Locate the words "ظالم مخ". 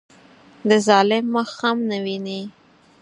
0.87-1.49